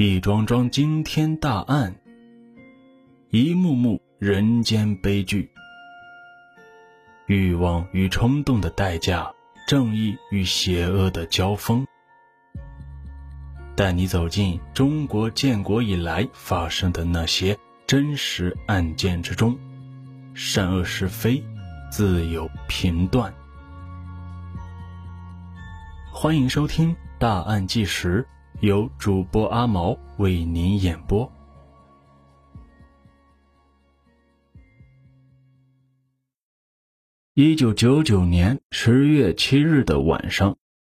[0.00, 1.96] 一桩桩惊天大案，
[3.30, 5.50] 一幕幕人间悲剧。
[7.26, 9.28] 欲望与冲动的代价，
[9.66, 11.84] 正义与邪恶的交锋。
[13.74, 19.58] 带你走进中国建国以来发生的那些真实案件之中，
[20.32, 21.42] 善恶是非
[21.90, 23.34] 自有评断。
[26.12, 28.24] 欢迎收听《大案纪实》。
[28.60, 31.32] 由主播阿毛为您演播。
[37.34, 40.56] 一九九九年十月七日的晚上，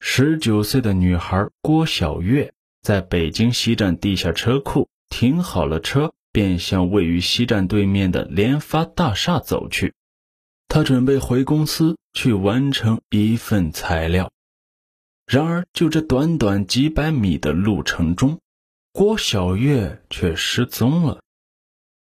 [0.00, 9.92] 十九岁的女孩郭小月在北京西站地下车库停好了车，便向位于西站对面的联发大厦走去。
[10.68, 14.30] 她准备回公司去完成一份材料。
[15.32, 18.38] 然而，就这短短几百米的路程中，
[18.92, 21.22] 郭小月却失踪了，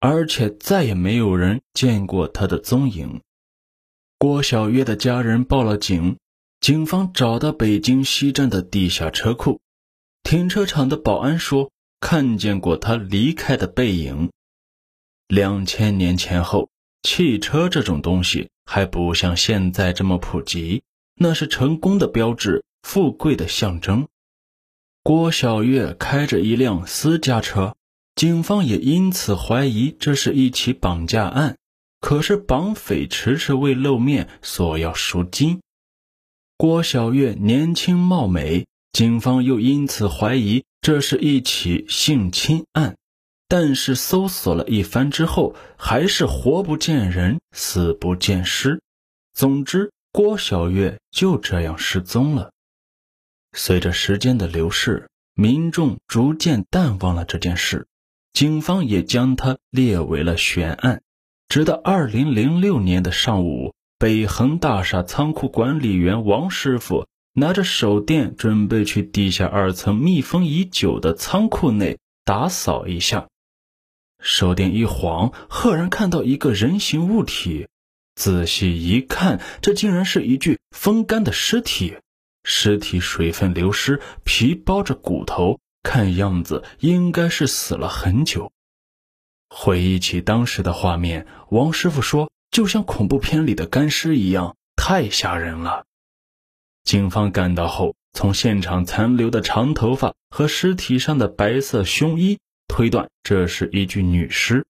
[0.00, 3.20] 而且再也没有人见过她的踪影。
[4.18, 6.16] 郭小月的家人报了警，
[6.58, 9.60] 警方找到北京西站的地下车库，
[10.24, 14.32] 停车场的保安说看见过她离开的背影。
[15.28, 16.68] 两千年前后，
[17.04, 20.82] 汽车这种东西还不像现在这么普及，
[21.14, 22.64] 那是成功的标志。
[22.84, 24.06] 富贵的象征。
[25.02, 27.74] 郭小月开着一辆私家车，
[28.14, 31.56] 警方也因此怀疑这是一起绑架案。
[32.00, 35.60] 可是绑匪迟迟未露面，索要赎金。
[36.58, 42.96] 郭小月年轻貌美，警方又因此怀疑这是一起性侵案。
[43.48, 48.82] 但是搜索了一番之后，还是活不见人，死不见尸。
[49.32, 52.52] 总之，郭小月就这样失踪了。
[53.56, 57.86] 随着时间的流逝，民众逐渐淡忘了这件事，
[58.32, 61.02] 警方也将它列为了悬案。
[61.48, 73.28] 直到二零零六年的上午，北恒大厦仓库管理员王师傅拿着手电，准备去地下二层密封已久的仓库内打扫一下。
[74.20, 77.68] 手电一晃，赫然看到一个人形物体。
[78.16, 81.96] 仔细一看，这竟然是一具风干的尸体。
[82.44, 88.52] 尸体水分流失，皮包着骨头，看样子应该是死了很久。
[89.48, 95.86] 回忆起当时的画面，王师傅说：“就像恐怖片里的干尸一样，太吓人了。”
[96.84, 102.38] 警方赶到后，从现场残留的长头发和尸体上的白色胸衣
[102.68, 104.66] 推断，这是一具女尸。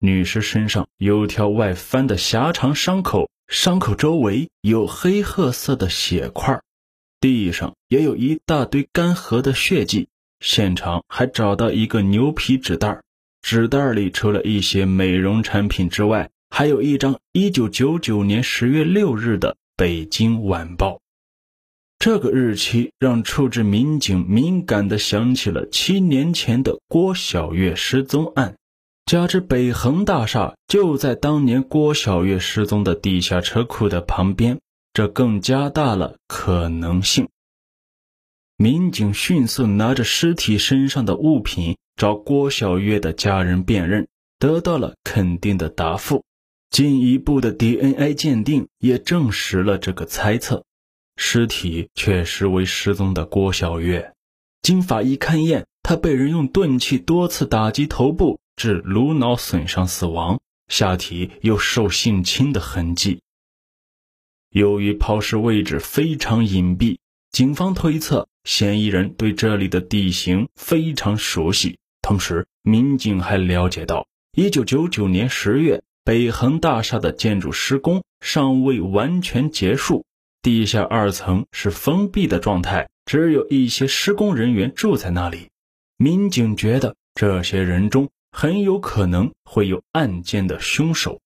[0.00, 6.60] 女尸身上有条外翻的狭长伤口，伤口周围有黑褐色的血块。
[7.22, 10.08] 地上也有一大堆干涸的血迹，
[10.40, 13.00] 现场还找到一个牛皮纸袋，
[13.42, 20.94] 纸袋里除了一些美容产品之外，还有一张1999年10月6日的《北京晚报》。
[22.00, 28.56] 这个日期让处置民警敏感地想起了七年前的郭小月失踪案，
[29.06, 34.58] 加之北恒大厦就在当年郭小月失踪的地下车库的旁边。
[34.92, 37.28] 这更加大了可能性。
[38.56, 44.06] 民警迅速拿着尸体身上的物品找郭小月的家人辨认，
[44.38, 46.24] 得到了肯定的答复。
[46.70, 50.64] 进一步的 DNA 鉴定也证实了这个猜测，
[51.16, 54.14] 尸体确实为失踪的郭小月。
[54.62, 63.20] 经法医勘验，她被人用钝器多次打击头部，致颅脑损伤死亡，下体有受性侵的痕迹。
[64.52, 66.98] 由于抛尸位置非常隐蔽，
[67.30, 71.78] 警方推测嫌疑人对这里的地形非常熟悉。
[72.02, 80.04] 同时，民警还了解到，1999年10月，北恒大厦的建筑施工尚未完全结束，
[80.42, 85.48] 地下二层是封闭的状态，只有一些施工人员住在那里。
[85.96, 91.20] 民警觉得，这些人中很有可能会有案件的凶手。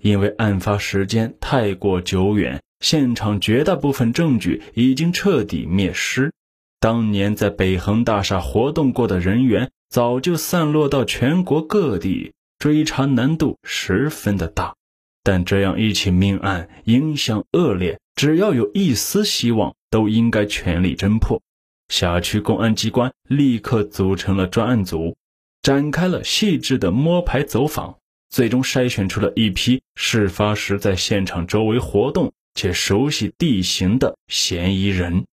[0.00, 6.32] 因为案发时间太过久远，现场绝大部分证据已经彻底灭失。
[6.80, 14.74] 当年在北恒大厦活动过的人员早就散落到全国各地，追查难度十分的大。
[15.22, 21.42] 但这样一起命案影响恶劣，只要有一丝希望，都应该全力侦破。
[21.88, 25.16] 辖区公安机关立刻组成了专案组，
[25.60, 27.98] 展开了细致的摸排走访。
[28.30, 35.26] 最终筛选出了一批事发时在现场周围活动且熟悉地形的嫌疑人。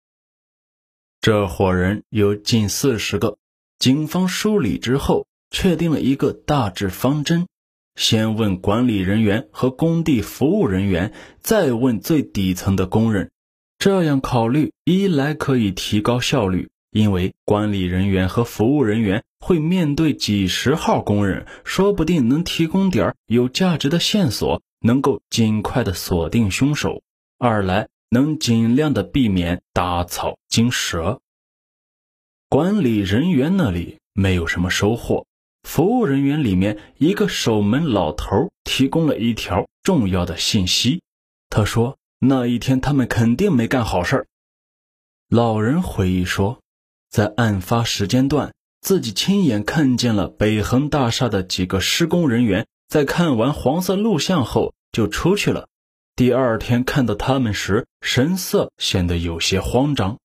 [1.21, 3.37] 这伙人有近四十个，
[3.79, 7.47] 警方梳理之后，确定了一个大致方针：
[7.95, 13.31] 先问管理人员和工地服务人员，再问最底层的工人。
[13.79, 27.01] 这样考虑，一来可以提高效率，因为管理人员和服务人员会面对几十号工人，说不定能提供点有价值的线索，能够尽快的锁定凶手；
[27.37, 31.19] 二来能尽量的避免打草惊蛇。
[32.47, 35.25] 管理人员那里没有什么收获，
[35.63, 41.01] 服务人员里面一个守门老头提供了一条重要的信息，
[41.49, 41.97] 他说。
[42.19, 44.25] 那一天，他们肯定没干好事。
[45.27, 46.61] 老人回忆说，
[47.15, 48.51] 在案发时间段，
[48.81, 55.69] 自己亲眼看见了北恒大厦的几个施工人员，在看完黄色录像后就出去了。
[56.17, 60.17] 第二天看到他们时，神色显得有些慌张。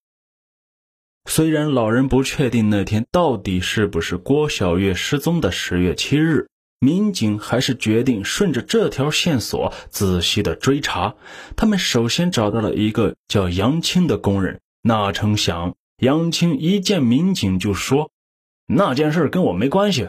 [1.27, 6.49] 虽然老人不确定那天到底是不是郭小月失踪的十月七日。
[6.81, 11.15] 民警还是决定顺着这条线索仔细的追查。
[11.55, 18.11] 他们首先找到了一个叫杨青的工人，哪成想杨青一见民警就说
[18.67, 20.09] ：“那件事跟我没关系。”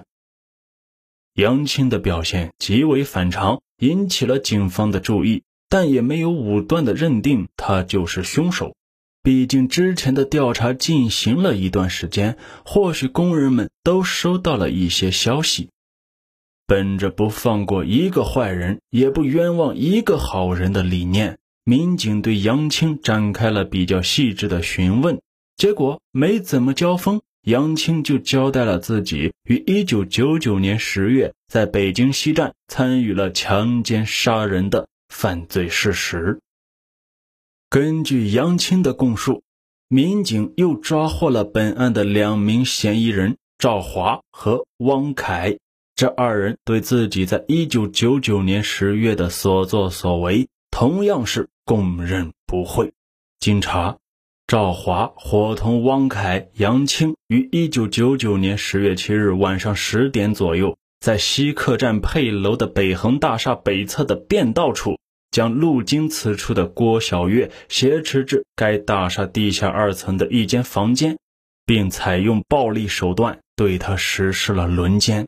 [1.35, 8.73] 杨青的表现极为反常，引起了警方的注意，但也没有武断的认定他就是凶手。
[9.21, 15.69] 毕竟之前的调查进行了一段时间，或许工人们都收到了一些消息。
[16.65, 25.19] 本着不放过一个坏人，也不冤枉一个好人的理念，民警对杨青展开了比较细致的询问。
[25.61, 36.39] 结果没怎么交锋，杨青就交代了自己于1999年10月在北京西站参与了强奸杀人的犯罪事实。
[37.69, 39.43] 根据杨青的供述，
[39.87, 45.59] 民警又抓获了本案的两名嫌疑人赵华和汪凯。
[45.95, 52.93] 这二人对自己在一九九九年十月的所作所为，同样是供认不讳。
[53.39, 53.99] 经查，
[54.51, 64.99] 赵华伙同汪凯、杨青于一九九九年十月七日晚上十点左右，在西客站配楼的北恒大厦北侧的便道处，
[65.31, 71.17] 将路经此处的郭小月挟持至该大厦地下二层的一间房间，
[71.65, 75.27] 并采用暴力手段对他实施了轮奸。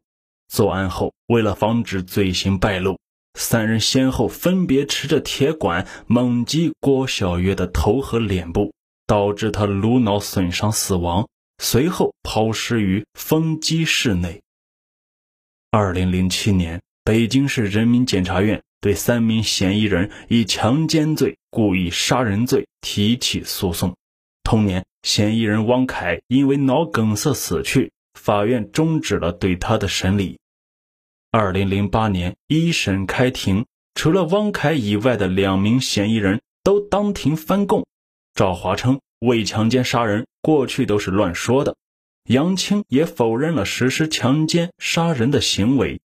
[0.49, 2.99] 作案后，为了防止罪行败露，
[3.39, 8.73] 三人先后分别持着铁管猛击郭小月的头和脸部，
[9.05, 11.27] 导致他颅脑损伤死亡，
[11.57, 14.41] 随后抛尸于风机室内。
[15.71, 23.95] 二零零七年，北京市人民检察院对三名嫌疑人以强奸罪、故意杀人罪提起诉讼。
[24.43, 30.37] 同年，嫌疑人汪凯因为脑梗塞死去，法院终止了对他的审理。
[31.31, 33.65] 二零零八年一审开庭，
[33.95, 37.85] 除了汪凯以外的两名嫌疑人都当庭翻供。
[38.35, 41.75] 赵华称未强奸杀人，过去都是乱说的。
[42.27, 46.01] 杨青也否认了实施强奸杀人的行为。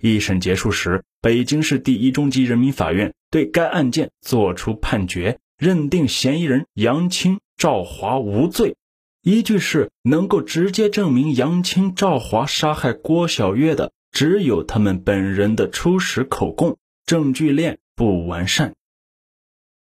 [0.00, 8.76] 一审结束时，北京市第一中级人民法院对该案件作出判决，认定嫌疑人杨青、赵华无罪。
[9.22, 13.92] 依据是能够直接证明杨青、赵华杀害郭小月的。
[14.10, 18.74] 只有他们本人的初始口供，证据链不完善。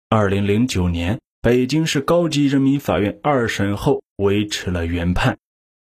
[0.09, 5.37] 二零零九年，北京市高级人民法院二审后维持了原判。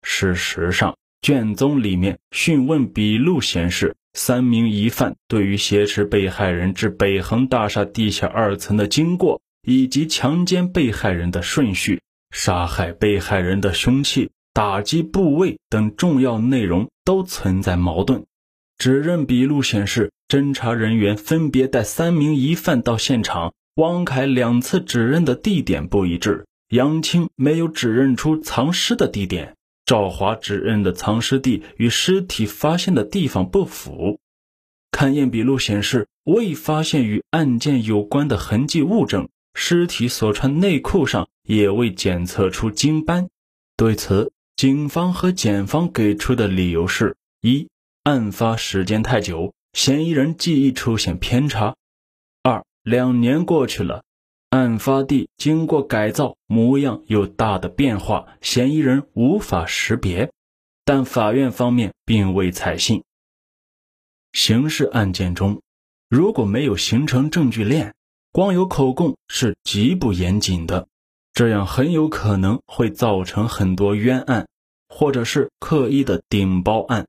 [0.04, 14.30] 事实上，卷宗里面讯问笔录显示，三名疑犯对于挟持被害人至北恒大厦地下二层的经过，以及强奸被害人的顺序、杀害被害人的凶器。
[14.54, 18.26] 打击部位等重要内容都存在矛盾。
[18.78, 34.20] 指认笔录显示，侦查人员分别带三名疑犯到现场，汪凯两次指认的地点不一致，杨青没有指认出藏尸的地点，赵华指认的藏尸地与尸体发现的地方不符。
[34.92, 43.30] 勘验笔录显示，未发现与案件有关的痕迹物证，尸体所穿内裤上也未检测出精斑。
[43.78, 47.70] 对此，警方和检方给出的理由是：一、
[48.04, 51.76] 案发时间太久，嫌疑人记忆出现偏差；
[52.84, 54.04] 两年过去了，
[54.50, 60.32] 案发地经过改造，模样有大的变化，嫌疑人无法识别。
[60.84, 63.04] 但法院方面并未采信。
[64.34, 65.62] 刑事案件中，
[66.10, 67.94] 如果没有形成证据链，
[68.32, 70.88] 光有口供是极不严谨的。
[71.34, 74.48] 这样很有可能会造成很多冤案，
[74.90, 77.08] 或者是刻意的顶包案。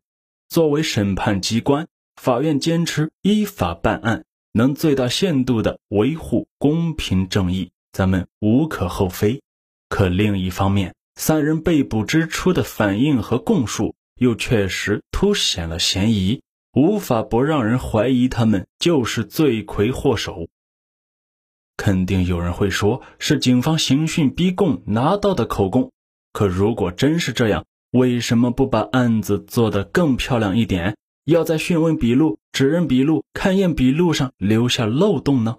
[0.48, 9.42] 作为审判机关，法院坚持依法办案，能最大限度的维护公平正义，咱们无可厚非。
[9.88, 16.42] 可另一方面，三人被捕之初的反应和供述，又确实凸显了嫌疑，
[16.74, 20.48] 无法不让人怀疑他们就是罪魁祸首。
[21.76, 25.90] 肯定有人会说，是警方刑讯逼供拿到的口供。
[26.32, 30.96] 可如果真是这样，为什么不把案子做得更漂亮一点？
[31.24, 35.58] 要在讯问笔录、指认笔录、勘验笔录上留下漏洞呢？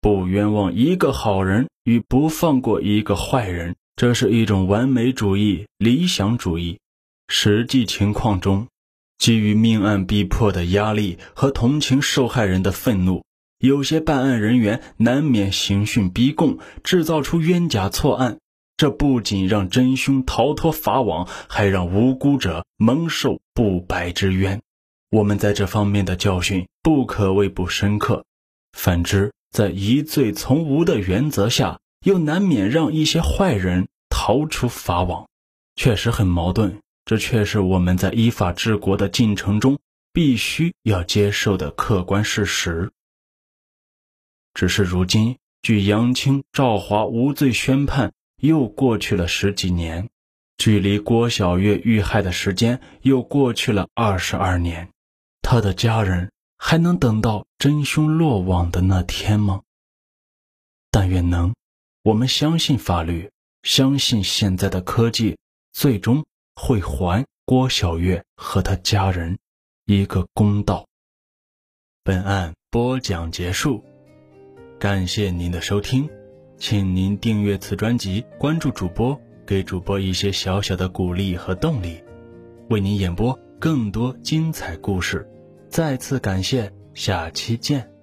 [0.00, 6.80] 不冤枉一个好人与不放过一个坏人，这是一种完美主义、理想主义。
[7.28, 8.66] 实际情况中，
[9.18, 13.24] 基于命案逼迫的压力和同情受害人的愤怒。
[13.58, 18.38] 有些办案人员难免刑讯逼供，制造出冤假错案，
[18.76, 24.60] 这不仅让真凶逃脱法网，还让无辜者蒙受不白之冤。
[25.10, 28.24] 我们在这方面的教训不可谓不深刻。
[28.72, 35.28] 反之，在疑罪从无的原则下，又难免让一些坏人逃出法网，
[35.76, 36.80] 确实很矛盾。
[37.04, 39.78] 这却是我们在依法治国的进程中
[40.12, 42.90] 必须要接受的客观事实。
[44.54, 48.12] 只是如今，据杨青、赵华无罪宣判
[48.44, 50.10] 又过去了十几年，
[50.58, 54.90] 距离郭小月遇害的时间又过去了二十二年，
[55.40, 59.62] 他的家人还能等到真凶落网的那天吗？
[60.90, 61.54] 但愿能，
[62.02, 63.30] 我们相信法律，
[63.62, 65.38] 相信现在的科技，
[65.72, 66.22] 最终
[66.54, 69.38] 会还郭小月和他家人
[69.86, 70.86] 一个公道。
[72.02, 73.82] 本案播讲结束。
[74.78, 76.06] 感谢您的收听，
[76.66, 82.02] 请您订阅此专辑，关注主播，给主播一些小小的鼓励和动力，
[82.70, 85.28] 为您演播更多精彩故事。
[85.68, 87.93] 再次感谢，下期见。